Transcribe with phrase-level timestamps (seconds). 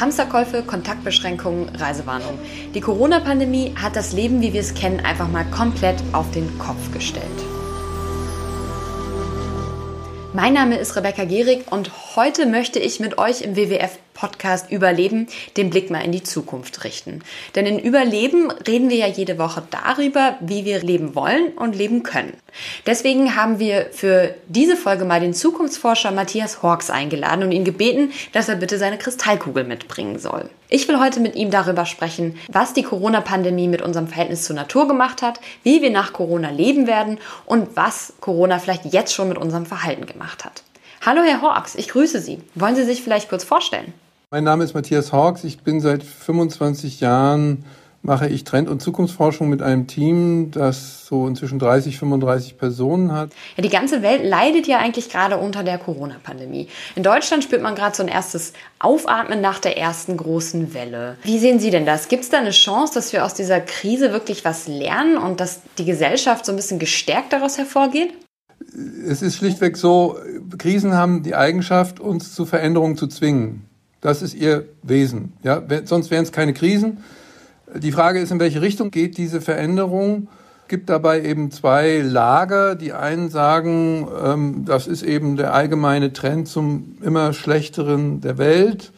[0.00, 2.38] Hamsterkäufe, Kontaktbeschränkungen, Reisewarnung.
[2.74, 6.90] Die Corona-Pandemie hat das Leben, wie wir es kennen, einfach mal komplett auf den Kopf
[6.92, 7.26] gestellt.
[10.32, 15.28] Mein Name ist Rebecca Gehrig und heute möchte ich mit euch im WWF Podcast Überleben
[15.56, 17.22] den Blick mal in die Zukunft richten.
[17.54, 22.02] Denn in Überleben reden wir ja jede Woche darüber, wie wir leben wollen und leben
[22.02, 22.34] können.
[22.84, 28.12] Deswegen haben wir für diese Folge mal den Zukunftsforscher Matthias Hawks eingeladen und ihn gebeten,
[28.32, 30.50] dass er bitte seine Kristallkugel mitbringen soll.
[30.68, 34.86] Ich will heute mit ihm darüber sprechen, was die Corona-Pandemie mit unserem Verhältnis zur Natur
[34.86, 39.38] gemacht hat, wie wir nach Corona leben werden und was Corona vielleicht jetzt schon mit
[39.38, 40.62] unserem Verhalten gemacht hat.
[41.00, 42.42] Hallo Herr Hawks, ich grüße Sie.
[42.54, 43.94] Wollen Sie sich vielleicht kurz vorstellen?
[44.32, 45.42] Mein Name ist Matthias Hawks.
[45.42, 47.64] Ich bin seit 25 Jahren
[48.02, 53.32] mache ich Trend- und Zukunftsforschung mit einem Team, das so inzwischen 30, 35 Personen hat.
[53.56, 56.68] Ja, die ganze Welt leidet ja eigentlich gerade unter der Corona-Pandemie.
[56.94, 61.16] In Deutschland spürt man gerade so ein erstes Aufatmen nach der ersten großen Welle.
[61.24, 62.06] Wie sehen Sie denn das?
[62.06, 65.60] Gibt es da eine Chance, dass wir aus dieser Krise wirklich was lernen und dass
[65.76, 68.12] die Gesellschaft so ein bisschen gestärkt daraus hervorgeht?
[69.04, 70.18] Es ist schlichtweg so,
[70.56, 73.66] Krisen haben die Eigenschaft, uns zu Veränderungen zu zwingen.
[74.00, 75.34] Das ist ihr Wesen.
[75.42, 76.98] Ja, sonst wären es keine Krisen.
[77.76, 80.28] Die Frage ist, in welche Richtung geht diese Veränderung?
[80.62, 82.74] Es gibt dabei eben zwei Lager.
[82.74, 88.92] Die einen sagen, ähm, das ist eben der allgemeine Trend zum immer schlechteren der Welt.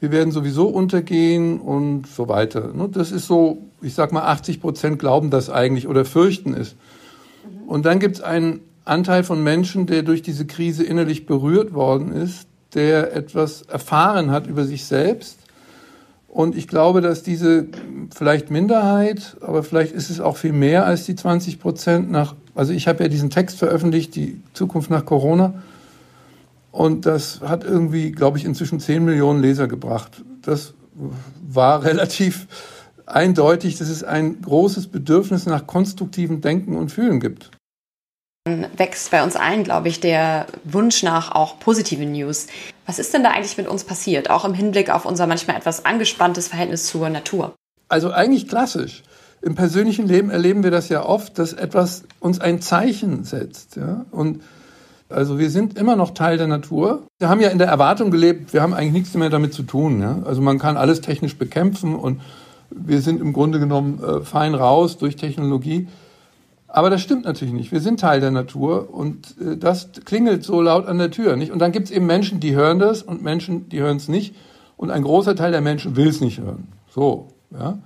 [0.00, 2.72] Wir werden sowieso untergehen und so weiter.
[2.74, 6.74] Ne, das ist so, ich sag mal, 80 Prozent glauben das eigentlich oder fürchten es.
[7.68, 12.10] Und dann gibt es einen Anteil von Menschen, der durch diese Krise innerlich berührt worden
[12.10, 15.38] ist, der etwas erfahren hat über sich selbst.
[16.28, 17.66] Und ich glaube, dass diese
[18.14, 22.72] vielleicht Minderheit, aber vielleicht ist es auch viel mehr als die 20 Prozent nach, also
[22.72, 25.62] ich habe ja diesen Text veröffentlicht, die Zukunft nach Corona.
[26.70, 30.24] Und das hat irgendwie, glaube ich, inzwischen 10 Millionen Leser gebracht.
[30.40, 30.72] Das
[31.46, 32.46] war relativ
[33.04, 37.50] eindeutig, dass es ein großes Bedürfnis nach konstruktivem Denken und Fühlen gibt
[38.44, 42.48] wächst bei uns allen, glaube ich, der Wunsch nach auch positive News.
[42.86, 45.84] Was ist denn da eigentlich mit uns passiert, auch im Hinblick auf unser manchmal etwas
[45.84, 47.54] angespanntes Verhältnis zur Natur?
[47.88, 49.04] Also eigentlich klassisch.
[49.42, 53.76] Im persönlichen Leben erleben wir das ja oft, dass etwas uns ein Zeichen setzt.
[53.76, 54.06] Ja?
[54.10, 54.42] Und
[55.08, 57.06] also wir sind immer noch Teil der Natur.
[57.18, 60.00] Wir haben ja in der Erwartung gelebt, wir haben eigentlich nichts mehr damit zu tun.
[60.00, 60.18] Ja?
[60.24, 62.20] Also man kann alles technisch bekämpfen und
[62.70, 65.86] wir sind im Grunde genommen äh, fein raus durch Technologie.
[66.74, 67.70] Aber das stimmt natürlich nicht.
[67.70, 71.36] Wir sind Teil der Natur und äh, das klingelt so laut an der Tür.
[71.36, 71.52] Nicht?
[71.52, 74.34] Und dann gibt es eben Menschen, die hören das und Menschen, die hören es nicht.
[74.78, 76.68] Und ein großer Teil der Menschen will es nicht hören.
[76.88, 77.78] So, ja.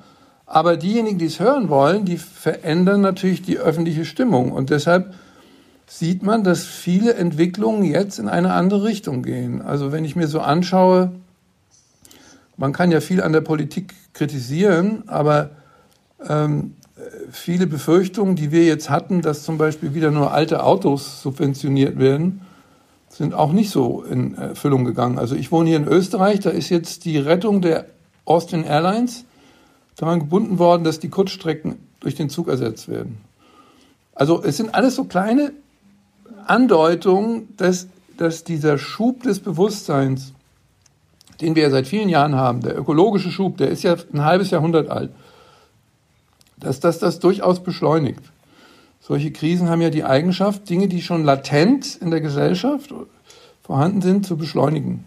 [0.47, 4.53] Aber diejenigen, die es hören wollen, die verändern natürlich die öffentliche Stimmung.
[4.53, 5.15] Und deshalb
[5.89, 9.63] sieht man, dass viele Entwicklungen jetzt in eine andere Richtung gehen.
[9.63, 11.11] Also wenn ich mir so anschaue,
[12.57, 15.51] man kann ja viel an der Politik kritisieren, aber
[16.29, 16.75] ähm,
[17.31, 22.41] viele Befürchtungen, die wir jetzt hatten, dass zum Beispiel wieder nur alte Autos subventioniert werden,
[23.09, 25.19] sind auch nicht so in Erfüllung gegangen.
[25.19, 27.87] Also ich wohne hier in Österreich, da ist jetzt die Rettung der
[28.25, 29.25] Austrian Airlines
[29.97, 33.19] daran gebunden worden, dass die Kurzstrecken durch den Zug ersetzt werden.
[34.15, 35.53] Also es sind alles so kleine
[36.47, 40.33] Andeutungen, dass, dass dieser Schub des Bewusstseins,
[41.41, 44.51] den wir ja seit vielen Jahren haben, der ökologische Schub, der ist ja ein halbes
[44.51, 45.11] Jahrhundert alt,
[46.59, 48.23] dass das das durchaus beschleunigt.
[49.01, 52.93] Solche Krisen haben ja die Eigenschaft, Dinge, die schon latent in der Gesellschaft
[53.63, 55.05] vorhanden sind, zu beschleunigen.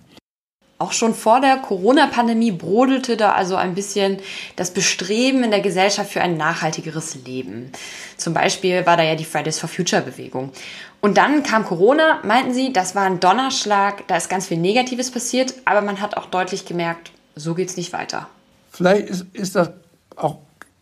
[0.82, 4.20] Auch schon vor der Corona-Pandemie brodelte da also ein bisschen
[4.56, 7.74] das Bestreben in der Gesellschaft für ein nachhaltigeres Leben.
[8.16, 10.54] Zum Beispiel war da ja die Fridays for Future-Bewegung.
[11.02, 15.12] Und dann kam Corona, meinten sie, das war ein Donnerschlag, da ist ganz viel Negatives
[15.12, 18.30] passiert, aber man hat auch deutlich gemerkt, so geht's nicht weiter.
[18.72, 19.72] Vielleicht ist, ist das
[20.16, 20.38] auch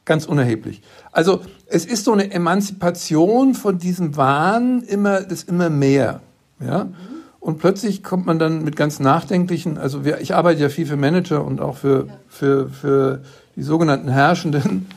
[0.08, 0.82] ganz unerheblich.
[1.12, 6.22] Also es ist so eine Emanzipation von diesem Wahn immer das immer mehr,
[6.60, 6.86] ja.
[6.86, 6.96] Mhm.
[7.40, 10.98] Und plötzlich kommt man dann mit ganz nachdenklichen, also wir, ich arbeite ja viel für
[10.98, 12.14] Manager und auch für, ja.
[12.28, 13.22] für, für
[13.56, 14.88] die sogenannten Herrschenden,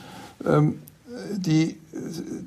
[0.45, 0.79] ähm,
[1.37, 1.77] die,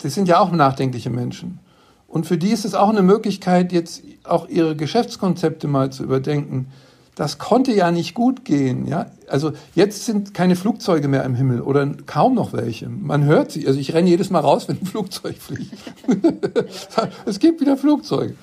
[0.03, 1.59] das sind ja auch nachdenkliche Menschen.
[2.07, 6.67] Und für die ist es auch eine Möglichkeit, jetzt auch ihre Geschäftskonzepte mal zu überdenken
[7.15, 8.87] das konnte ja nicht gut gehen.
[8.87, 9.07] Ja?
[9.29, 12.89] Also jetzt sind keine Flugzeuge mehr im Himmel oder kaum noch welche.
[12.89, 13.67] Man hört sie.
[13.67, 15.73] Also ich renne jedes Mal raus, wenn ein Flugzeug fliegt.
[17.27, 18.35] es gibt wieder Flugzeuge.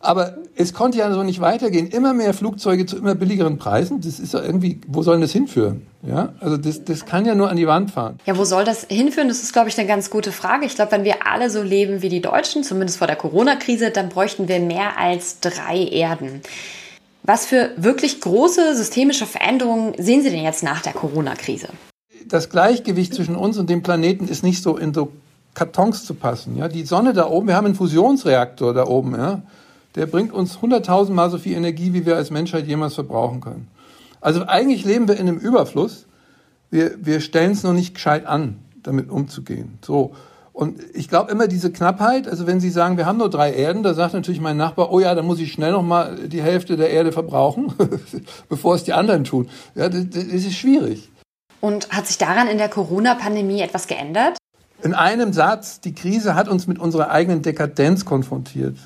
[0.00, 1.86] Aber es konnte ja so nicht weitergehen.
[1.86, 4.02] Immer mehr Flugzeuge zu immer billigeren Preisen.
[4.02, 5.86] Das ist ja irgendwie, wo soll das hinführen?
[6.06, 8.18] Ja, also das, das kann ja nur an die Wand fahren.
[8.26, 9.28] Ja, wo soll das hinführen?
[9.28, 10.66] Das ist, glaube ich, eine ganz gute Frage.
[10.66, 14.10] Ich glaube, wenn wir alle so leben wie die Deutschen, zumindest vor der Corona-Krise, dann
[14.10, 16.42] bräuchten wir mehr als drei Erden.
[17.26, 21.68] Was für wirklich große systemische Veränderungen sehen Sie denn jetzt nach der Corona-Krise?
[22.26, 25.10] Das Gleichgewicht zwischen uns und dem Planeten ist nicht so in so
[25.54, 26.58] Kartons zu passen.
[26.58, 29.42] Ja, die Sonne da oben, wir haben einen Fusionsreaktor da oben, ja,
[29.94, 33.68] der bringt uns hunderttausendmal so viel Energie, wie wir als Menschheit jemals verbrauchen können.
[34.20, 36.06] Also eigentlich leben wir in einem Überfluss.
[36.70, 39.78] Wir, wir stellen es noch nicht gescheit an, damit umzugehen.
[39.82, 40.14] So.
[40.54, 43.82] Und ich glaube immer diese Knappheit, also wenn Sie sagen, wir haben nur drei Erden,
[43.82, 46.76] da sagt natürlich mein Nachbar, oh ja, da muss ich schnell noch mal die Hälfte
[46.76, 47.74] der Erde verbrauchen,
[48.48, 49.50] bevor es die anderen tun.
[49.74, 51.10] Ja, das, das ist schwierig.
[51.60, 54.38] Und hat sich daran in der Corona-Pandemie etwas geändert?
[54.80, 58.76] In einem Satz, die Krise hat uns mit unserer eigenen Dekadenz konfrontiert.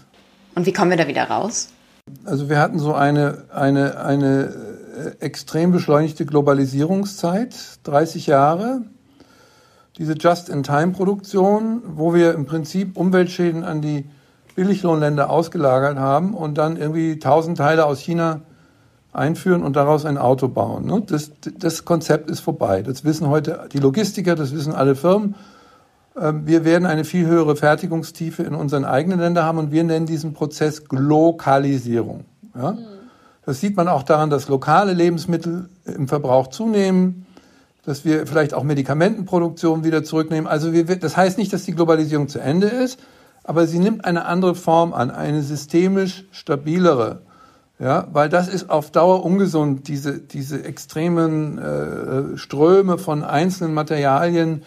[0.54, 1.68] Und wie kommen wir da wieder raus?
[2.24, 4.54] Also wir hatten so eine, eine, eine
[5.20, 8.84] äh, extrem beschleunigte Globalisierungszeit, 30 Jahre
[9.98, 14.08] diese Just-in-Time-Produktion, wo wir im Prinzip Umweltschäden an die
[14.54, 18.40] Billiglohnländer ausgelagert haben und dann irgendwie tausend Teile aus China
[19.12, 20.86] einführen und daraus ein Auto bauen.
[20.86, 21.02] Ne?
[21.06, 22.82] Das, das Konzept ist vorbei.
[22.82, 25.34] Das wissen heute die Logistiker, das wissen alle Firmen.
[26.20, 30.06] Ähm, wir werden eine viel höhere Fertigungstiefe in unseren eigenen Ländern haben und wir nennen
[30.06, 32.24] diesen Prozess Glokalisierung.
[32.54, 32.72] Ja?
[32.72, 32.78] Mhm.
[33.44, 37.26] Das sieht man auch daran, dass lokale Lebensmittel im Verbrauch zunehmen
[37.88, 40.46] dass wir vielleicht auch Medikamentenproduktion wieder zurücknehmen.
[40.46, 43.00] Also wir, das heißt nicht, dass die Globalisierung zu Ende ist,
[43.44, 47.23] aber sie nimmt eine andere Form an, eine systemisch stabilere.
[47.79, 54.64] Ja, weil das ist auf Dauer ungesund, diese, diese extremen äh, Ströme von einzelnen Materialien,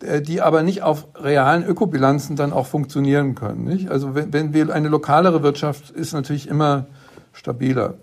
[0.00, 3.64] äh, die aber nicht auf realen Ökobilanzen dann auch funktionieren können.
[3.64, 3.90] Nicht?
[3.90, 6.86] Also wenn, wenn wir eine lokalere Wirtschaft ist natürlich immer
[7.34, 7.96] stabiler.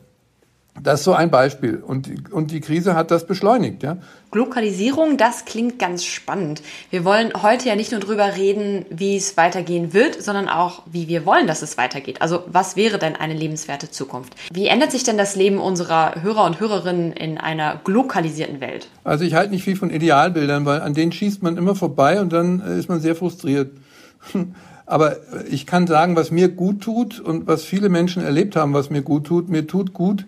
[0.81, 1.77] Das ist so ein Beispiel.
[1.85, 3.83] Und die, und die Krise hat das beschleunigt.
[3.83, 3.97] Ja?
[4.31, 6.63] Glokalisierung, das klingt ganz spannend.
[6.89, 11.07] Wir wollen heute ja nicht nur darüber reden, wie es weitergehen wird, sondern auch, wie
[11.07, 12.21] wir wollen, dass es weitergeht.
[12.23, 14.35] Also was wäre denn eine lebenswerte Zukunft?
[14.51, 18.87] Wie ändert sich denn das Leben unserer Hörer und Hörerinnen in einer glokalisierten Welt?
[19.03, 22.33] Also ich halte nicht viel von Idealbildern, weil an denen schießt man immer vorbei und
[22.33, 23.71] dann äh, ist man sehr frustriert.
[24.85, 25.17] Aber
[25.49, 29.01] ich kann sagen, was mir gut tut und was viele Menschen erlebt haben, was mir
[29.01, 29.47] gut tut.
[29.47, 30.25] Mir tut gut,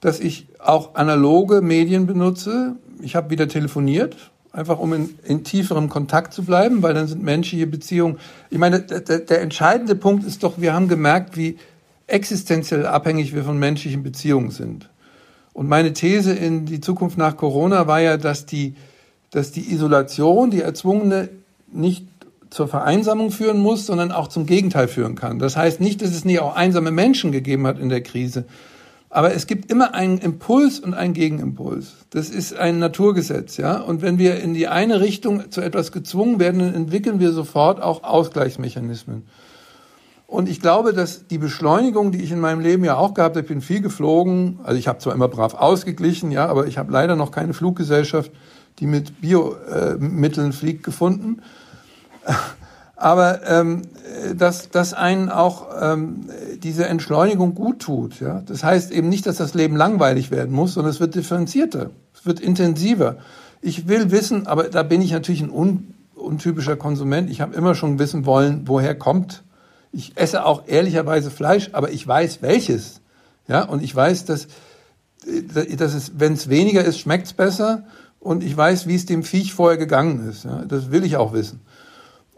[0.00, 2.76] dass ich auch analoge Medien benutze.
[3.02, 4.16] Ich habe wieder telefoniert,
[4.52, 8.18] einfach um in, in tieferem Kontakt zu bleiben, weil dann sind menschliche Beziehungen.
[8.50, 11.58] Ich meine, der, der entscheidende Punkt ist doch, wir haben gemerkt, wie
[12.06, 14.88] existenziell abhängig wir von menschlichen Beziehungen sind.
[15.52, 18.74] Und meine These in die Zukunft nach Corona war ja, dass die,
[19.30, 21.28] dass die Isolation, die erzwungene,
[21.72, 22.06] nicht
[22.50, 25.38] zur Vereinsamung führen muss, sondern auch zum Gegenteil führen kann.
[25.38, 28.44] Das heißt nicht, dass es nie auch einsame Menschen gegeben hat in der Krise,
[29.10, 31.94] aber es gibt immer einen Impuls und einen Gegenimpuls.
[32.10, 33.80] Das ist ein Naturgesetz, ja.
[33.80, 37.82] Und wenn wir in die eine Richtung zu etwas gezwungen werden, dann entwickeln wir sofort
[37.82, 39.24] auch Ausgleichsmechanismen.
[40.28, 43.40] Und ich glaube, dass die Beschleunigung, die ich in meinem Leben ja auch gehabt habe,
[43.40, 46.92] ich bin viel geflogen, also ich habe zwar immer brav ausgeglichen, ja, aber ich habe
[46.92, 48.30] leider noch keine Fluggesellschaft,
[48.78, 51.42] die mit Biomitteln fliegt, gefunden
[53.00, 53.82] aber ähm,
[54.36, 56.26] dass, dass einen auch ähm,
[56.62, 58.20] diese Entschleunigung gut tut.
[58.20, 58.42] Ja?
[58.44, 62.26] Das heißt eben nicht, dass das Leben langweilig werden muss, sondern es wird differenzierter, es
[62.26, 63.16] wird intensiver.
[63.62, 67.30] Ich will wissen, aber da bin ich natürlich ein un, untypischer Konsument.
[67.30, 69.42] Ich habe immer schon wissen wollen, woher kommt.
[69.92, 73.00] Ich esse auch ehrlicherweise Fleisch, aber ich weiß welches.
[73.48, 74.46] Ja, und ich weiß, dass,
[75.54, 77.84] dass es, wenn es weniger ist, schmeckt es besser.
[78.20, 80.44] Und ich weiß, wie es dem Viech vorher gegangen ist.
[80.44, 81.60] Ja, das will ich auch wissen.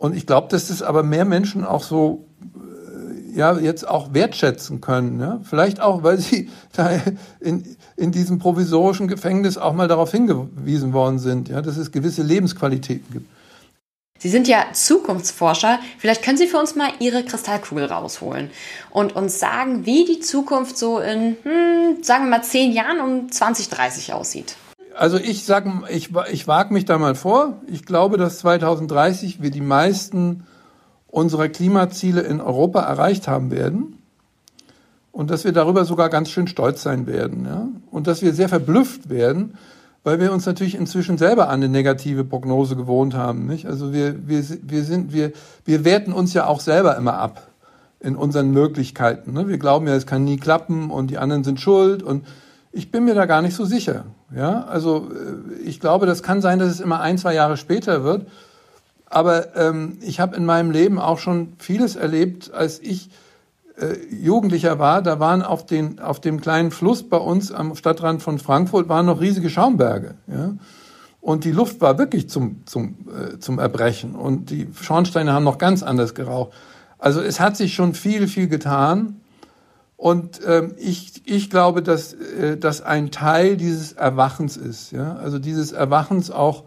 [0.02, 4.80] Und ich glaube, dass das aber mehr Menschen auch so äh, ja jetzt auch wertschätzen
[4.80, 5.20] können.
[5.20, 5.40] Ja?
[5.44, 6.90] Vielleicht auch, weil sie da
[7.38, 12.24] in, in diesem provisorischen Gefängnis auch mal darauf hingewiesen worden sind, ja, dass es gewisse
[12.24, 13.26] Lebensqualitäten gibt.
[14.18, 15.78] Sie sind ja Zukunftsforscher.
[15.98, 18.50] Vielleicht können Sie für uns mal Ihre Kristallkugel rausholen
[18.90, 23.30] und uns sagen, wie die Zukunft so in, hm, sagen wir mal, zehn Jahren um
[23.30, 24.56] 2030 aussieht
[24.96, 27.60] also ich sag, ich, ich wage mich da mal vor.
[27.66, 30.44] Ich glaube, dass 2030 wir die meisten
[31.06, 33.98] unserer Klimaziele in Europa erreicht haben werden
[35.12, 37.44] und dass wir darüber sogar ganz schön stolz sein werden.
[37.44, 37.68] Ja?
[37.90, 39.58] Und dass wir sehr verblüfft werden,
[40.04, 43.46] weil wir uns natürlich inzwischen selber an eine negative Prognose gewohnt haben.
[43.46, 43.66] Nicht?
[43.66, 45.32] Also wir, wir, wir, sind, wir,
[45.64, 47.48] wir werten uns ja auch selber immer ab
[48.00, 49.32] in unseren Möglichkeiten.
[49.32, 49.48] Ne?
[49.48, 52.24] Wir glauben ja, es kann nie klappen und die anderen sind schuld und
[52.72, 54.06] ich bin mir da gar nicht so sicher.
[54.34, 58.02] Ja, also äh, ich glaube, das kann sein, dass es immer ein, zwei Jahre später
[58.02, 58.26] wird.
[59.06, 63.10] Aber ähm, ich habe in meinem Leben auch schon vieles erlebt, als ich
[63.76, 65.02] äh, Jugendlicher war.
[65.02, 69.04] Da waren auf, den, auf dem kleinen Fluss bei uns am Stadtrand von Frankfurt waren
[69.04, 70.14] noch riesige Schaumberge.
[70.26, 70.54] Ja?
[71.20, 74.14] Und die Luft war wirklich zum, zum, äh, zum Erbrechen.
[74.14, 76.52] Und die Schornsteine haben noch ganz anders geraucht.
[76.98, 79.20] Also es hat sich schon viel, viel getan.
[80.02, 84.90] Und ähm, ich, ich glaube, dass äh, das ein Teil dieses Erwachens ist.
[84.90, 85.14] Ja?
[85.14, 86.64] Also dieses Erwachens auch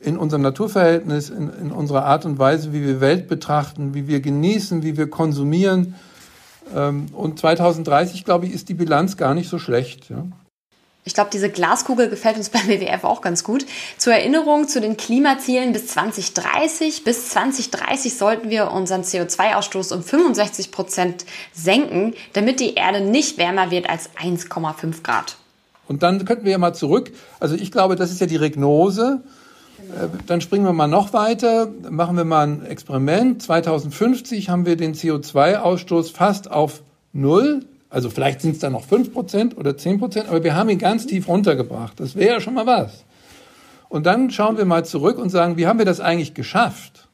[0.00, 4.20] in unserem Naturverhältnis, in, in unserer Art und Weise, wie wir Welt betrachten, wie wir
[4.20, 5.96] genießen, wie wir konsumieren.
[6.72, 10.08] Ähm, und 2030, glaube ich, ist die Bilanz gar nicht so schlecht.
[10.08, 10.24] Ja?
[11.06, 13.66] Ich glaube, diese Glaskugel gefällt uns beim WWF auch ganz gut.
[13.98, 17.04] Zur Erinnerung zu den Klimazielen bis 2030.
[17.04, 23.70] Bis 2030 sollten wir unseren CO2-Ausstoß um 65 Prozent senken, damit die Erde nicht wärmer
[23.70, 25.36] wird als 1,5 Grad.
[25.86, 27.12] Und dann könnten wir ja mal zurück.
[27.40, 29.20] Also ich glaube, das ist ja die Regnose.
[29.90, 33.42] Äh, dann springen wir mal noch weiter, machen wir mal ein Experiment.
[33.42, 36.82] 2050 haben wir den CO2-Ausstoß fast auf
[37.12, 37.60] Null
[37.94, 41.28] also vielleicht sind es dann noch 5% oder 10%, aber wir haben ihn ganz tief
[41.28, 42.00] runtergebracht.
[42.00, 43.04] Das wäre ja schon mal was.
[43.88, 47.06] Und dann schauen wir mal zurück und sagen, wie haben wir das eigentlich geschafft?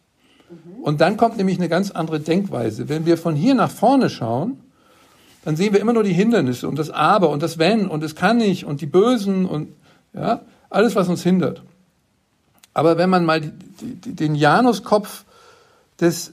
[0.81, 2.89] Und dann kommt nämlich eine ganz andere Denkweise.
[2.89, 4.59] Wenn wir von hier nach vorne schauen,
[5.45, 8.15] dann sehen wir immer nur die Hindernisse und das Aber und das Wenn und es
[8.15, 9.69] kann nicht und die Bösen und
[10.15, 11.63] ja, alles, was uns hindert.
[12.73, 13.51] Aber wenn man mal die,
[13.97, 15.25] die, den Januskopf
[16.01, 16.33] des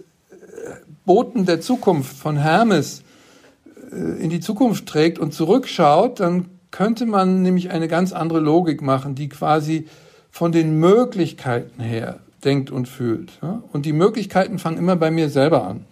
[1.06, 3.07] Boten der Zukunft von Hermes äh,
[3.98, 9.16] in die Zukunft trägt und zurückschaut, dann könnte man nämlich eine ganz andere Logik machen,
[9.16, 9.88] die quasi
[10.32, 13.32] von den Möglichkeiten her denkt und fühlt.
[13.74, 15.86] Und die Möglichkeiten fangen immer bei mir selber an.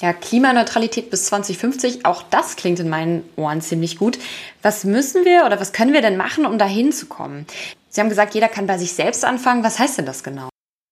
[0.00, 4.18] Ja, Klimaneutralität bis 2050, auch das klingt in meinen Ohren ziemlich gut.
[4.60, 7.46] Was müssen wir oder was können wir denn machen, um dahin zu kommen?
[7.88, 9.62] Sie haben gesagt, jeder kann bei sich selbst anfangen.
[9.62, 10.48] Was heißt denn das genau?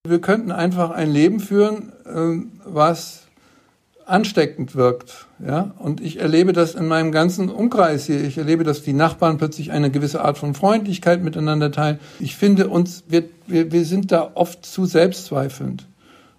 [0.07, 3.23] Wir könnten einfach ein Leben führen, ähm, was
[4.11, 5.27] ansteckend wirkt.
[5.45, 5.73] Ja?
[5.79, 8.23] Und ich erlebe das in meinem ganzen Umkreis hier.
[8.23, 11.99] Ich erlebe, dass die Nachbarn plötzlich eine gewisse Art von Freundlichkeit miteinander teilen.
[12.19, 15.87] Ich finde uns, wir, wir, wir sind da oft zu selbstzweifelnd.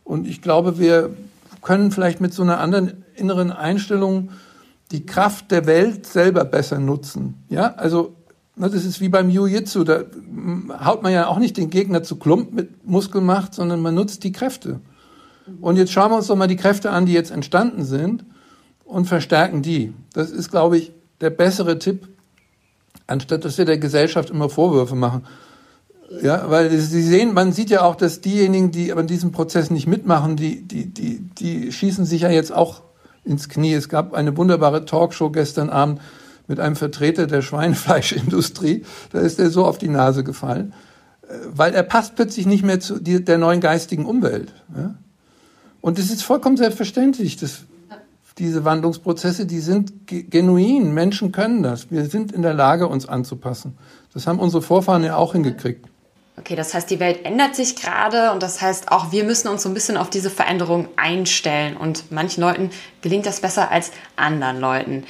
[0.04, 1.12] Und ich glaube, wir
[1.62, 4.30] können vielleicht mit so einer anderen inneren Einstellung
[4.92, 7.44] die Kraft der Welt selber besser nutzen.
[7.50, 8.16] Ja, also
[8.56, 9.84] das ist wie beim Jiu-Jitsu.
[9.84, 10.04] Da
[10.84, 14.32] haut man ja auch nicht den Gegner zu Klump mit Muskelmacht, sondern man nutzt die
[14.32, 14.82] Kräfte.
[15.60, 18.26] Und jetzt schauen wir uns doch mal die Kräfte an, die jetzt entstanden sind
[18.86, 19.94] und verstärken die.
[20.14, 22.08] Das ist, glaube ich, der bessere Tipp,
[23.08, 25.26] anstatt dass wir der Gesellschaft immer Vorwürfe machen.
[26.22, 29.88] Ja, weil Sie sehen, man sieht ja auch, dass diejenigen, die in diesem Prozess nicht
[29.88, 32.82] mitmachen, die, die, die, die schießen sich ja jetzt auch
[33.24, 33.74] ins Knie.
[33.74, 36.02] Es gab eine wunderbare Talkshow gestern Abend
[36.48, 38.84] mit einem Vertreter der Schweinefleischindustrie.
[39.12, 40.74] Da ist er so auf die Nase gefallen,
[41.24, 44.54] äh, weil er passt plötzlich nicht mehr zu der neuen geistigen Umwelt.
[44.76, 44.96] Ja?
[45.82, 47.64] Und es ist vollkommen selbstverständlich, dass
[48.38, 50.94] diese Wandlungsprozesse, die sind genuin.
[50.94, 51.92] Menschen können das.
[51.92, 53.78] Wir sind in der Lage, uns anzupassen.
[54.14, 55.86] Das haben unsere Vorfahren ja auch hingekriegt.
[56.38, 59.64] Okay, das heißt, die Welt ändert sich gerade und das heißt auch, wir müssen uns
[59.64, 62.72] so ein bisschen auf diese Veränderung einstellen und manchen Leuten
[63.02, 65.04] gelingt das besser als anderen Leuten.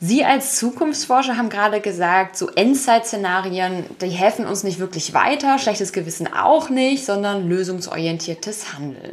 [0.00, 5.92] Sie als Zukunftsforscher haben gerade gesagt, so Endzeit-Szenarien, die helfen uns nicht wirklich weiter, schlechtes
[5.92, 9.12] Gewissen auch nicht, sondern lösungsorientiertes Handeln.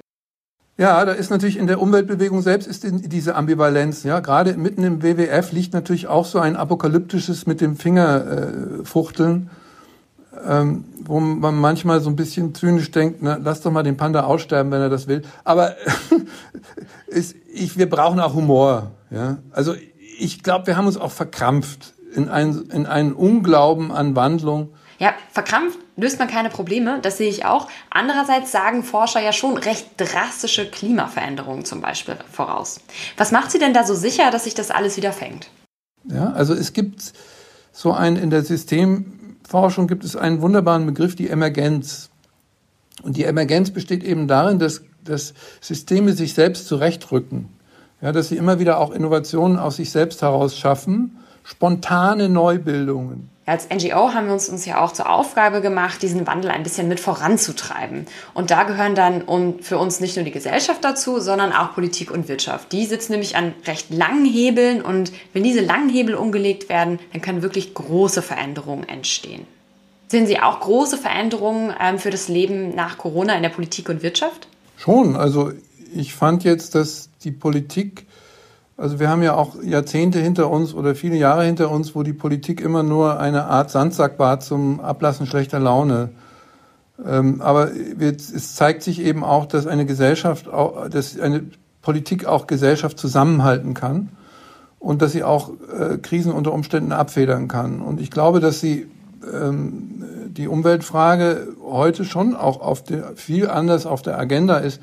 [0.80, 4.04] Ja, da ist natürlich in der Umweltbewegung selbst ist diese Ambivalenz.
[4.04, 8.86] Ja, gerade mitten im WWF liegt natürlich auch so ein apokalyptisches mit dem Finger äh,
[8.86, 9.50] fuchteln,
[10.48, 14.24] ähm, wo man manchmal so ein bisschen zynisch denkt, na, lass doch mal den Panda
[14.24, 15.24] aussterben, wenn er das will.
[15.44, 15.76] Aber
[17.08, 18.92] ist, ich, wir brauchen auch Humor.
[19.12, 19.76] Ja, also
[20.18, 24.70] ich glaube, wir haben uns auch verkrampft in, ein, in einen Unglauben an Wandlung.
[24.98, 27.68] Ja, verkrampft löst man keine Probleme, das sehe ich auch.
[27.90, 32.80] Andererseits sagen Forscher ja schon recht drastische Klimaveränderungen zum Beispiel voraus.
[33.18, 35.50] Was macht Sie denn da so sicher, dass sich das alles wieder fängt?
[36.06, 37.14] Ja, also es gibt
[37.72, 42.10] so ein, in der Systemforschung gibt es einen wunderbaren Begriff, die Emergenz.
[43.04, 47.50] Und die Emergenz besteht eben darin, dass, dass Systeme sich selbst zurechtrücken.
[48.02, 53.30] Ja, dass sie immer wieder auch Innovationen aus sich selbst heraus schaffen, spontane Neubildungen.
[53.50, 56.88] Als NGO haben wir uns, uns ja auch zur Aufgabe gemacht, diesen Wandel ein bisschen
[56.88, 58.06] mit voranzutreiben.
[58.36, 59.24] Und da gehören dann
[59.62, 62.72] für uns nicht nur die Gesellschaft dazu, sondern auch Politik und Wirtschaft.
[62.72, 67.24] Die sitzen nämlich an recht langen Hebeln und wenn diese langen Hebel umgelegt werden, dann
[67.24, 69.48] können wirklich große Veränderungen entstehen.
[70.10, 74.04] Sehen Sie auch große Veränderungen ähm, für das Leben nach Corona in der Politik und
[74.04, 74.48] Wirtschaft?
[74.78, 75.16] Schon.
[75.16, 75.54] Also
[75.96, 78.06] ich fand jetzt, dass die Politik
[78.80, 82.14] also wir haben ja auch Jahrzehnte hinter uns oder viele Jahre hinter uns, wo die
[82.14, 86.10] Politik immer nur eine Art Sandsack war zum Ablassen schlechter Laune.
[87.06, 90.48] Ähm, aber es zeigt sich eben auch, dass eine Gesellschaft,
[90.92, 91.44] dass eine
[91.82, 94.10] Politik auch Gesellschaft zusammenhalten kann
[94.80, 97.82] und dass sie auch äh, Krisen unter Umständen abfedern kann.
[97.82, 98.88] Und ich glaube, dass sie
[99.34, 104.82] ähm, die Umweltfrage heute schon auch auf der, viel anders auf der Agenda ist,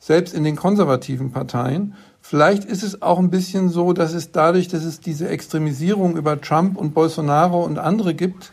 [0.00, 1.94] selbst in den konservativen Parteien.
[2.20, 6.40] Vielleicht ist es auch ein bisschen so, dass es dadurch, dass es diese Extremisierung über
[6.40, 8.52] Trump und Bolsonaro und andere gibt,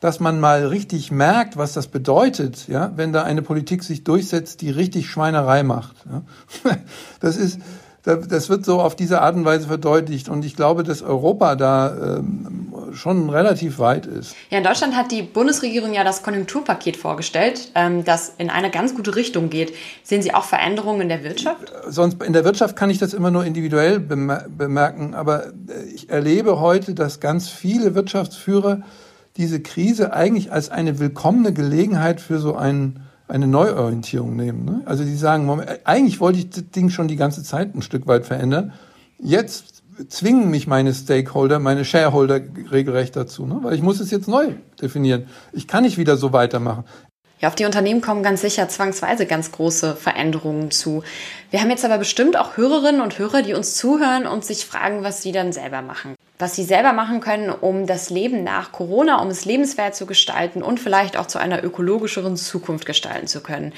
[0.00, 4.60] dass man mal richtig merkt, was das bedeutet, ja, wenn da eine Politik sich durchsetzt,
[4.60, 5.96] die richtig Schweinerei macht.
[6.10, 6.76] Ja.
[7.20, 7.60] Das ist,
[8.02, 10.28] das wird so auf diese Art und Weise verdeutlicht.
[10.28, 14.34] Und ich glaube, dass Europa da ähm, schon relativ weit ist.
[14.50, 18.94] Ja, in Deutschland hat die Bundesregierung ja das Konjunkturpaket vorgestellt, ähm, das in eine ganz
[18.94, 19.72] gute Richtung geht.
[20.02, 21.72] Sehen Sie auch Veränderungen in der Wirtschaft?
[21.88, 25.14] Sonst in der Wirtschaft kann ich das immer nur individuell bemerken.
[25.14, 25.50] Aber äh,
[25.94, 28.82] ich erlebe heute, dass ganz viele Wirtschaftsführer
[29.36, 33.00] diese Krise eigentlich als eine willkommene Gelegenheit für so einen
[33.32, 34.64] eine Neuorientierung nehmen.
[34.64, 34.82] Ne?
[34.84, 35.50] Also die sagen,
[35.84, 38.74] eigentlich wollte ich das Ding schon die ganze Zeit ein Stück weit verändern.
[39.18, 43.60] Jetzt zwingen mich meine Stakeholder, meine Shareholder regelrecht dazu, ne?
[43.62, 45.26] weil ich muss es jetzt neu definieren.
[45.52, 46.84] Ich kann nicht wieder so weitermachen.
[47.40, 51.02] Ja, auf die Unternehmen kommen ganz sicher zwangsweise ganz große Veränderungen zu.
[51.50, 55.02] Wir haben jetzt aber bestimmt auch Hörerinnen und Hörer, die uns zuhören und sich fragen,
[55.02, 56.14] was sie dann selber machen.
[56.42, 60.60] Was sie selber machen können, um das Leben nach Corona, um es lebenswert zu gestalten
[60.60, 63.72] und vielleicht auch zu einer ökologischeren Zukunft gestalten zu können.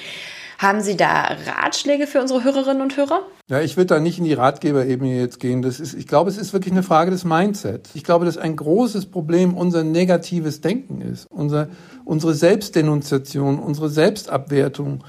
[0.56, 3.20] Haben Sie da Ratschläge für unsere Hörerinnen und Hörer?
[3.50, 5.60] Ja, ich würde da nicht in die Ratgeberebene jetzt gehen.
[5.60, 7.90] Das ist, ich glaube, es ist wirklich eine Frage des Mindsets.
[7.92, 11.68] Ich glaube, dass ein großes Problem unser negatives Denken ist, unser,
[12.06, 15.04] unsere Selbstdenunziation, unsere Selbstabwertung.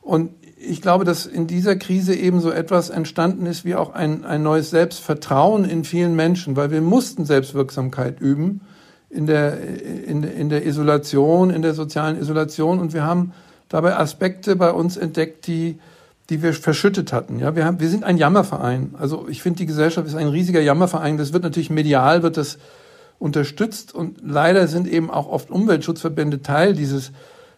[0.00, 0.30] Und
[0.62, 4.42] ich glaube, dass in dieser Krise eben so etwas entstanden ist wie auch ein, ein
[4.42, 8.60] neues Selbstvertrauen in vielen Menschen, weil wir mussten Selbstwirksamkeit üben
[9.08, 9.58] in der,
[10.06, 12.78] in, in der Isolation, in der sozialen Isolation.
[12.78, 13.32] Und wir haben
[13.68, 15.78] dabei Aspekte bei uns entdeckt, die,
[16.28, 17.38] die wir verschüttet hatten.
[17.38, 18.94] Ja, wir haben, wir sind ein Jammerverein.
[18.98, 21.16] Also ich finde, die Gesellschaft ist ein riesiger Jammerverein.
[21.16, 22.58] Das wird natürlich medial, wird das
[23.18, 27.12] unterstützt und leider sind eben auch oft Umweltschutzverbände Teil dieses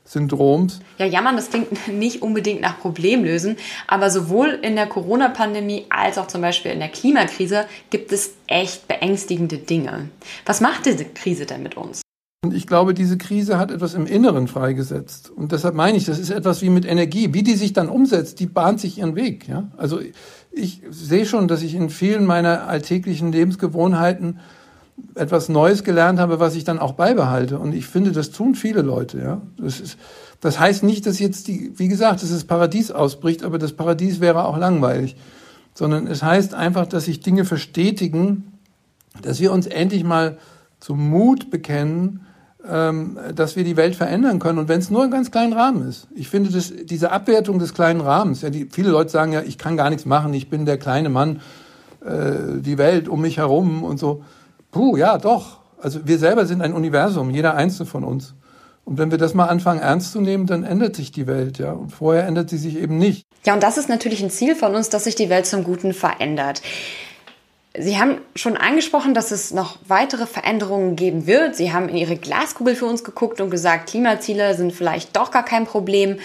[0.05, 0.81] Syndroms.
[0.99, 3.57] Ja, jammern, das klingt nicht unbedingt nach Problemlösen,
[3.87, 8.89] aber sowohl in der Corona-Pandemie als auch zum Beispiel in der Klimakrise gibt es echt
[8.89, 10.09] beängstigende Dinge.
[10.45, 12.03] Was macht diese Krise denn mit uns?
[12.45, 15.31] Und ich glaube, diese Krise hat etwas im Inneren freigesetzt.
[15.31, 17.33] Und deshalb meine ich, das ist etwas wie mit Energie.
[17.33, 19.47] Wie die sich dann umsetzt, die bahnt sich ihren Weg.
[19.47, 19.71] Ja?
[19.77, 20.01] Also
[20.51, 24.41] ich sehe schon, dass ich in vielen meiner alltäglichen Lebensgewohnheiten
[25.15, 27.59] etwas Neues gelernt habe, was ich dann auch beibehalte.
[27.59, 29.19] Und ich finde, das tun viele Leute.
[29.19, 29.43] Ja?
[29.59, 29.99] Das, ist,
[30.41, 34.21] das heißt nicht, dass jetzt die, wie gesagt, dass das Paradies ausbricht, aber das Paradies
[34.21, 35.17] wäre auch langweilig.
[35.75, 38.53] Sondern es heißt einfach, dass sich Dinge verstetigen,
[39.23, 40.39] dass wir uns endlich mal
[40.81, 42.27] zum Mut bekennen,
[42.69, 45.89] ähm, dass wir die Welt verändern können und wenn es nur ein ganz kleinen Rahmen
[45.89, 46.07] ist.
[46.15, 49.59] Ich finde, das, diese Abwertung des kleinen Rahmens, ja, die, viele Leute sagen ja, ich
[49.59, 51.41] kann gar nichts machen, ich bin der kleine Mann,
[52.05, 54.25] äh, die Welt um mich herum und so.
[54.73, 55.61] Puh, ja, doch.
[55.81, 58.35] Also wir selber sind ein Universum, jeder einzelne von uns.
[58.85, 61.73] Und wenn wir das mal anfangen ernst zu nehmen, dann ändert sich die Welt, ja.
[61.73, 63.27] Und vorher ändert sie sich eben nicht.
[63.45, 65.93] Ja, und das ist natürlich ein Ziel von uns, dass sich die Welt zum Guten
[65.93, 66.63] verändert.
[67.79, 71.55] Sie haben schon angesprochen, dass es noch weitere Veränderungen geben wird.
[71.57, 75.45] Sie haben in Ihre Glaskugel für uns geguckt und gesagt, Klimaziele sind vielleicht doch gar
[75.45, 76.19] kein Problem.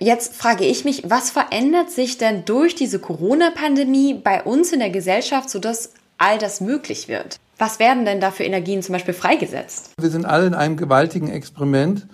[0.00, 4.90] Jetzt frage ich mich, was verändert sich denn durch diese Corona-Pandemie bei uns in der
[4.90, 7.38] Gesellschaft, sodass all das möglich wird?
[7.58, 9.90] Was werden denn da für Energien zum Beispiel freigesetzt?
[10.00, 12.06] Wir sind alle in einem gewaltigen Experiment.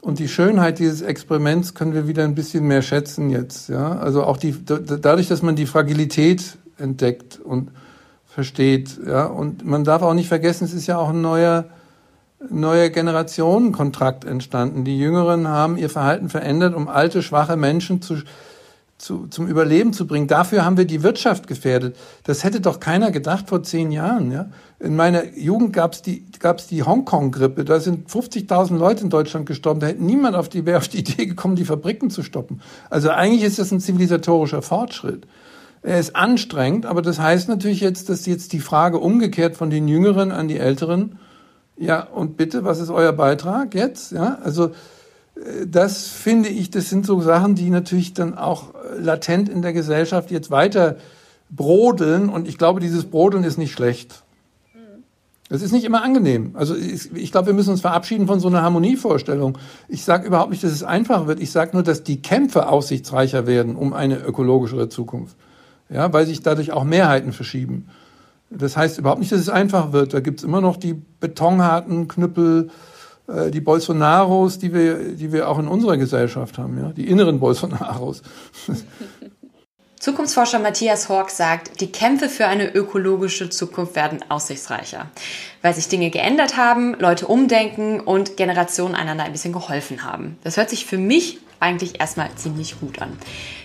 [0.00, 3.68] Und die Schönheit dieses Experiments können wir wieder ein bisschen mehr schätzen jetzt.
[3.68, 3.98] Ja?
[3.98, 7.70] Also auch die, dadurch, dass man die Fragilität entdeckt und
[8.24, 9.00] versteht.
[9.04, 9.24] Ja?
[9.26, 11.64] Und man darf auch nicht vergessen, es ist ja auch ein neuer,
[12.48, 14.84] neuer Generationenkontrakt entstanden.
[14.84, 18.18] Die Jüngeren haben ihr Verhalten verändert, um alte, schwache Menschen zu,
[18.98, 20.26] zu, zum Überleben zu bringen.
[20.26, 21.96] Dafür haben wir die Wirtschaft gefährdet.
[22.24, 24.32] Das hätte doch keiner gedacht vor zehn Jahren.
[24.32, 24.50] Ja?
[24.78, 27.64] In meiner Jugend gab es die, gab's die Hongkong-Grippe.
[27.64, 29.80] Da sind 50.000 Leute in Deutschland gestorben.
[29.80, 32.60] Da hätte niemand auf die, wäre auf die Idee gekommen, die Fabriken zu stoppen.
[32.88, 35.26] Also eigentlich ist das ein zivilisatorischer Fortschritt.
[35.82, 39.86] Er ist anstrengend, aber das heißt natürlich jetzt, dass jetzt die Frage umgekehrt von den
[39.86, 41.18] Jüngeren an die Älteren,
[41.78, 44.12] ja, und bitte, was ist euer Beitrag jetzt?
[44.12, 44.66] Ja, also
[45.36, 49.72] äh, das finde ich, das sind so Sachen, die natürlich dann auch latent in der
[49.72, 50.96] Gesellschaft jetzt weiter
[51.50, 54.22] brodeln und ich glaube, dieses Brodeln ist nicht schlecht.
[55.48, 56.50] Es ist nicht immer angenehm.
[56.54, 59.58] Also ich, glaube, wir müssen uns verabschieden von so einer Harmonievorstellung.
[59.88, 61.38] Ich sage überhaupt nicht, dass es einfacher wird.
[61.38, 65.36] Ich sage nur, dass die Kämpfe aussichtsreicher werden um eine ökologischere Zukunft
[65.88, 67.88] ja, weil sich dadurch auch Mehrheiten verschieben.
[68.50, 70.14] Das heißt überhaupt nicht, dass es einfach wird.
[70.14, 72.70] Da gibt es immer noch die betonharten Knüppel,
[73.28, 77.40] äh, die Bolsonaros, die wir, die wir auch in unserer Gesellschaft haben, ja, die inneren
[77.40, 78.22] Bolsonaros.
[80.06, 85.10] Zukunftsforscher Matthias Hork sagt, die Kämpfe für eine ökologische Zukunft werden aussichtsreicher,
[85.62, 90.38] weil sich Dinge geändert haben, Leute umdenken und Generationen einander ein bisschen geholfen haben.
[90.44, 93.18] Das hört sich für mich eigentlich erstmal ziemlich gut an.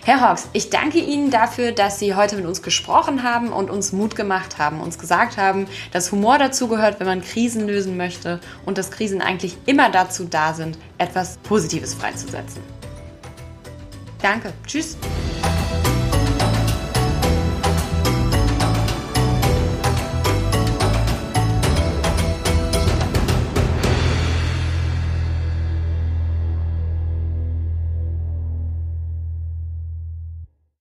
[0.03, 3.93] Herr Hawks, ich danke Ihnen dafür, dass Sie heute mit uns gesprochen haben und uns
[3.93, 8.79] Mut gemacht haben, uns gesagt haben, dass Humor dazugehört, wenn man Krisen lösen möchte und
[8.79, 12.63] dass Krisen eigentlich immer dazu da sind, etwas Positives freizusetzen.
[14.23, 14.53] Danke.
[14.65, 14.97] Tschüss.